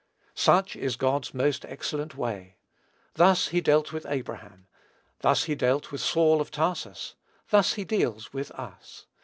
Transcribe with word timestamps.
Such 0.33 0.75
is 0.75 0.95
God's 0.95 1.31
most 1.31 1.63
excellent 1.63 2.17
way. 2.17 2.57
Thus 3.13 3.49
he 3.49 3.61
dealt 3.61 3.93
with 3.93 4.07
Abraham. 4.07 4.65
Thus 5.19 5.43
he 5.43 5.53
dealt 5.53 5.91
with 5.91 6.01
Saul 6.01 6.41
of 6.41 6.49
Tarsus. 6.49 7.13
Thus 7.51 7.73
he 7.75 7.83
deals 7.83 8.33
with 8.33 8.49
us. 8.53 9.05